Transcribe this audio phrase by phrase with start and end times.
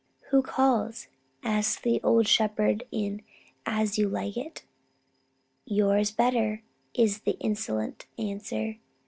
[0.31, 1.09] 'Who calls?'
[1.43, 3.21] asks the old shepherd in
[3.67, 4.63] As You Like It.
[5.63, 6.61] 'Your betters,'
[6.95, 8.77] is the insolent answer.